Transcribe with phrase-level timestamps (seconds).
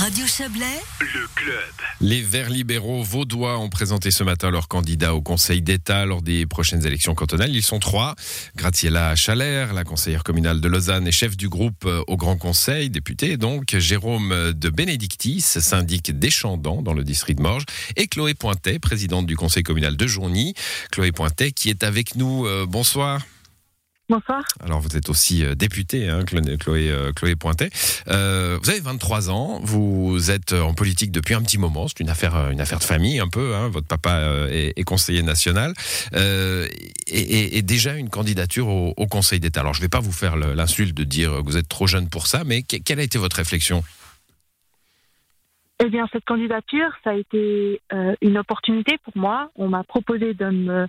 [0.00, 1.74] Radio Chablais, le club.
[2.00, 6.46] Les Verts libéraux vaudois ont présenté ce matin leurs candidats au Conseil d'État lors des
[6.46, 7.54] prochaines élections cantonales.
[7.54, 8.14] Ils sont trois.
[8.56, 13.36] Graziella Chalère, la conseillère communale de Lausanne et chef du groupe au Grand Conseil, député
[13.36, 19.26] donc, Jérôme de Bénédictis, syndic Deschandants dans le district de Morges, et Chloé Pointet, présidente
[19.26, 20.54] du Conseil communal de Journy.
[20.92, 22.46] Chloé Pointet qui est avec nous.
[22.46, 23.20] Euh, bonsoir.
[24.10, 24.42] Bonsoir.
[24.58, 27.70] Alors vous êtes aussi euh, députée, hein, Chloé, euh, Chloé Pointet.
[28.08, 32.08] Euh, vous avez 23 ans, vous êtes en politique depuis un petit moment, c'est une
[32.08, 33.54] affaire, une affaire de famille un peu.
[33.54, 33.68] Hein.
[33.68, 35.74] Votre papa est, conseiller national
[36.12, 39.60] et, déjà une candidature au, Conseil d'État.
[39.60, 42.08] Alors je ne vais pas vous faire l'insulte de dire que vous êtes trop jeune
[42.08, 43.84] pour ça, mais quelle a été votre réflexion?
[45.82, 47.80] Eh bien, cette candidature, ça a été
[48.22, 49.50] une opportunité pour moi.
[49.54, 50.88] On m'a proposé de me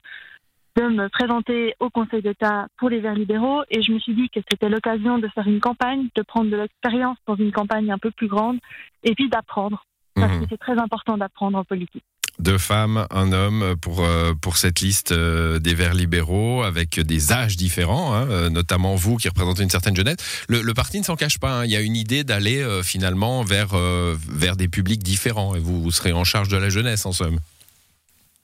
[0.75, 4.29] de me présenter au Conseil d'État pour les Verts libéraux et je me suis dit
[4.29, 7.97] que c'était l'occasion de faire une campagne, de prendre de l'expérience dans une campagne un
[7.97, 8.59] peu plus grande
[9.03, 9.85] et puis d'apprendre.
[10.15, 10.47] Parce que mhm.
[10.49, 12.03] c'est très important d'apprendre en politique.
[12.39, 17.31] Deux femmes, un homme pour, euh, pour cette liste euh, des Verts libéraux avec des
[17.31, 20.17] âges différents, hein, euh, notamment vous qui représentez une certaine jeunesse.
[20.47, 21.65] Le, parti ne s'en cache pas, hein.
[21.65, 25.91] il y a une idée d'aller finalement vers, vers des publics différents et vous, vous
[25.91, 27.39] serez en charge de la jeunesse en somme.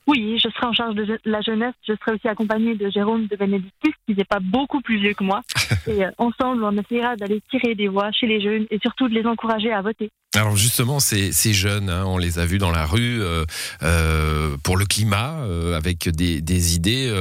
[0.07, 1.73] Oui, je serai en charge de la jeunesse.
[1.85, 5.23] Je serai aussi accompagnée de Jérôme de Bénédictis, qui n'est pas beaucoup plus vieux que
[5.23, 5.41] moi.
[5.87, 9.13] et euh, ensemble, on essaiera d'aller tirer des voix chez les jeunes et surtout de
[9.13, 10.09] les encourager à voter.
[10.33, 13.43] Alors justement, ces, ces jeunes, hein, on les a vus dans la rue euh,
[13.83, 15.43] euh, pour le climat,
[15.75, 17.11] avec des, des idées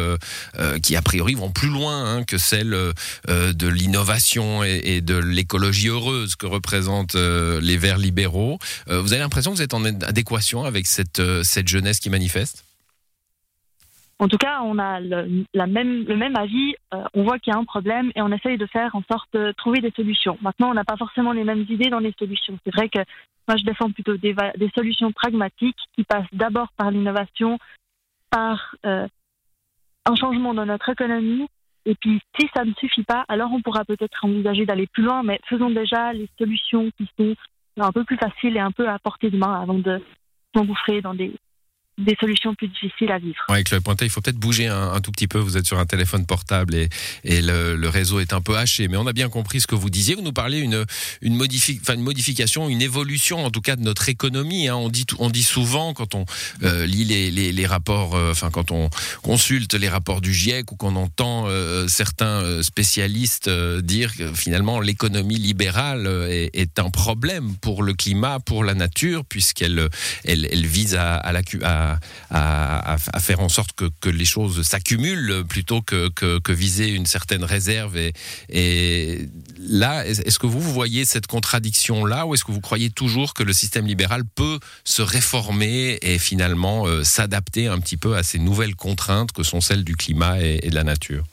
[0.82, 2.76] qui a priori vont plus loin hein, que celles
[3.28, 8.58] de l'innovation et, et, de l'écologie heureuse que représentent les Verts libéraux.
[8.88, 12.64] vous avez l'impression que vous êtes en adéquation avec cette, cette jeunesse qui manifeste?
[14.18, 16.74] En tout cas, on a le, la même, le même avis.
[16.94, 19.28] Euh, on voit qu'il y a un problème et on essaye de faire en sorte
[19.34, 20.38] de trouver des solutions.
[20.40, 22.58] Maintenant, on n'a pas forcément les mêmes idées dans les solutions.
[22.64, 23.00] C'est vrai que
[23.46, 27.58] moi, je défends plutôt des, des solutions pragmatiques qui passent d'abord par l'innovation,
[28.30, 29.06] par euh,
[30.06, 31.46] un changement dans notre économie.
[31.84, 35.22] Et puis, si ça ne suffit pas, alors on pourra peut-être envisager d'aller plus loin.
[35.24, 37.34] Mais faisons déjà les solutions qui sont
[37.78, 40.02] un peu plus faciles et un peu à portée de main avant de
[40.54, 41.34] s'engouffrer dans des
[41.98, 43.42] des solutions plus difficiles à vivre.
[43.48, 45.38] Oui, Chloé Pointet, il faut peut-être bouger un, tout petit peu.
[45.38, 46.88] Vous êtes sur un téléphone portable et,
[47.24, 48.88] le, réseau est un peu haché.
[48.88, 50.14] Mais on a bien compris ce que vous disiez.
[50.14, 50.84] Vous nous parlez une,
[51.22, 54.68] une, une modification, une évolution en tout cas de notre économie.
[54.68, 54.76] Hein.
[54.76, 56.26] On, dit, souvent quand on
[56.64, 58.90] euh, lit les, rapports, euh, enfin quand on
[59.22, 65.38] consulte les rapports du GIEC ou qu'on entend euh, certains spécialistes dire que finalement l'économie
[65.38, 69.88] libérale est, un problème pour le climat, pour la nature, puisqu'elle
[70.24, 71.85] elle, elle vise à, à, la, à
[72.30, 77.96] à, faire en sorte que, les choses s'accumulent plutôt que, viser une certaine réserve.
[77.96, 78.12] Et,
[78.48, 83.42] et là, est-ce que vous, voyez cette contradiction-là ou est-ce que vous croyez toujours que
[83.42, 88.38] le système libéral peut se réformer et finalement euh, s'adapter un petit peu à ces
[88.38, 91.24] nouvelles contraintes que sont celles du climat et, de la nature?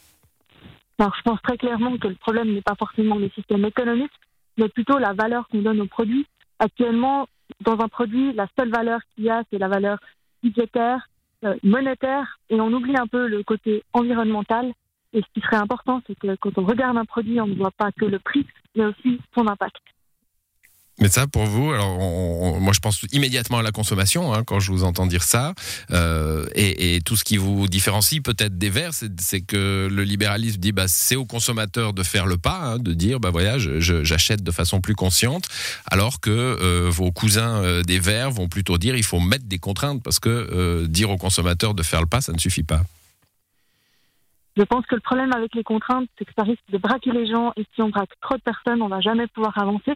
[1.00, 4.12] Alors, je pense très clairement que le problème n'est pas forcément le système économique,
[4.58, 6.25] mais plutôt la valeur qu'on donne aux produits.
[6.59, 7.28] Actuellement,
[7.62, 9.97] dans un produit, la seule valeur qu'il y a, c'est la valeur
[10.44, 11.09] budgétaire,
[11.44, 14.74] euh, monétaire, et on oublie un peu le côté environnemental.
[15.14, 17.72] Et ce qui serait important, c'est que quand on regarde un produit, on ne voit
[17.72, 18.46] pas que le prix,
[18.76, 19.81] mais aussi son impact.
[21.00, 21.98] Mais ça, pour vous, alors
[22.59, 25.54] moi je pense immédiatement à la consommation hein, quand je vous entends dire ça,
[25.92, 30.72] euh, et, tout ce qui vous différencie peut-être des verts, c'est que le libéralisme dit
[30.72, 34.52] bah c'est au consommateur de faire le pas, hein, de dire bah voilà, j'achète de
[34.52, 35.48] façon plus consciente,
[35.90, 39.60] alors que euh, vos cousins euh, des verts vont plutôt dire il faut mettre des
[39.60, 42.81] contraintes parce que dire au consommateur de faire le pas, ça ne suffit pas.
[44.56, 47.25] Je pense que le problème avec les contraintes, c'est que ça risque de braquer les
[47.25, 49.94] gens, et si on braque trop de personnes, on va jamais pouvoir avancer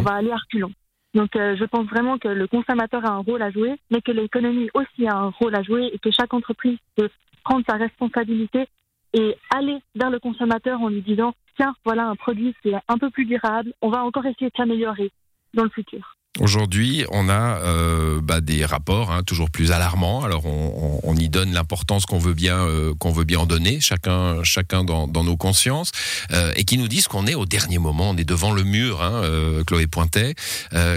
[0.00, 0.72] on va aller à reculons.
[1.14, 4.12] Donc euh, je pense vraiment que le consommateur a un rôle à jouer, mais que
[4.12, 7.10] l'économie aussi a un rôle à jouer et que chaque entreprise peut
[7.44, 8.66] prendre sa responsabilité
[9.12, 12.96] et aller vers le consommateur en lui disant tiens, voilà un produit qui est un
[12.96, 15.10] peu plus durable, on va encore essayer de s'améliorer
[15.52, 16.16] dans le futur.
[16.38, 20.22] Aujourd'hui, on a euh, bah, des rapports hein, toujours plus alarmants.
[20.22, 24.42] Alors, on, y donne l'importance qu'on veut bien euh, qu'on veut bien en donner, chacun
[24.44, 25.90] chacun dans, nos consciences,
[26.32, 29.02] euh, et qui nous disent qu'on est au dernier moment, on est devant le mur.
[29.02, 29.22] Hein,
[29.66, 30.34] Chloé Pointet.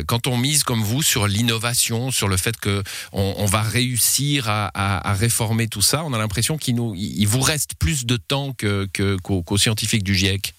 [0.06, 5.14] Quand on mise comme vous sur l'innovation, sur le fait que on, va réussir à,
[5.14, 8.88] réformer tout ça, on a l'impression qu'il vous reste plus de temps que
[9.24, 10.54] qu'aux scientifiques du GIEC.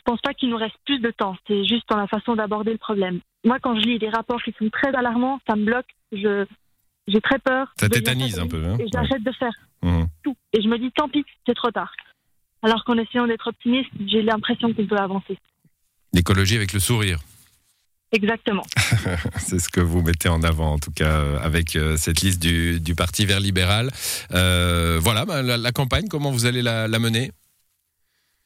[0.00, 1.36] Je pense pas qu'il nous reste plus de temps.
[1.46, 4.54] C'est juste dans la façon d'aborder le problème moi, quand je lis des rapports qui
[4.58, 5.86] sont très alarmants, ça me bloque.
[6.12, 6.44] Je,
[7.08, 7.72] j'ai très peur.
[7.78, 8.62] Ça tétanise un peu.
[8.64, 10.04] Hein et j'arrête de faire mmh.
[10.22, 10.36] tout.
[10.52, 11.92] Et je me dis, tant pis, c'est trop tard.
[12.62, 15.38] Alors qu'en essayant d'être optimiste, j'ai l'impression qu'on peut avancer.
[16.12, 17.18] L'écologie avec le sourire.
[18.12, 18.64] Exactement.
[19.38, 22.42] c'est ce que vous mettez en avant, en tout cas, euh, avec euh, cette liste
[22.42, 23.90] du, du Parti vert libéral.
[24.32, 27.30] Euh, voilà, bah, la, la, campagne, comment vous allez la, la mener?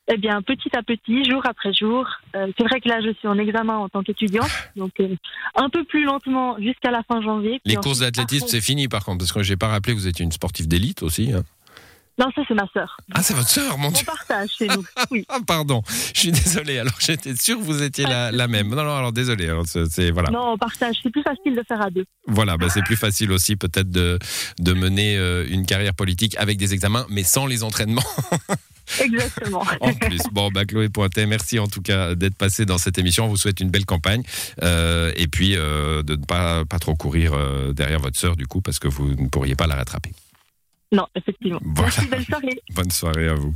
[0.09, 2.07] Eh bien, petit à petit, jour après jour.
[2.37, 5.15] Euh, c'est vrai que là, je suis en examen en tant qu'étudiante, donc euh,
[5.55, 7.61] un peu plus lentement jusqu'à la fin janvier.
[7.65, 10.25] Les courses d'athlétisme, c'est fini par contre, parce que j'ai pas rappelé que vous étiez
[10.25, 11.33] une sportive d'élite aussi.
[11.33, 11.43] Hein.
[12.17, 12.97] Non, ça c'est ma sœur.
[13.13, 14.05] Ah, c'est votre sœur, mon On Dieu.
[14.07, 14.85] partage chez nous.
[15.11, 15.25] Oui.
[15.29, 15.83] Ah, pardon.
[16.15, 16.79] Je suis désolé.
[16.79, 18.69] Alors, j'étais sûr que vous étiez la, la même.
[18.69, 19.49] Non, non, alors désolé.
[19.49, 20.31] Alors, c'est- c'est voilà.
[20.31, 20.95] Non, on partage.
[21.03, 22.05] C'est plus facile de faire à deux.
[22.29, 24.21] Voilà, bah, c'est plus facile aussi peut-être de,
[24.61, 28.05] de mener euh, une carrière politique avec des examens, mais sans les entraînements
[29.01, 29.65] Exactement.
[29.81, 30.21] en plus.
[30.33, 33.27] Bon, bah, Chloé Pointet, merci en tout cas d'être passée dans cette émission.
[33.27, 34.23] On vous souhaite une belle campagne
[34.63, 38.47] euh, et puis euh, de ne pas, pas trop courir euh, derrière votre sœur du
[38.47, 40.13] coup parce que vous ne pourriez pas la rattraper.
[40.93, 41.61] Non, effectivement.
[41.63, 41.91] Voilà.
[41.91, 42.63] Merci, belle soirée.
[42.75, 43.55] Bonne soirée à vous.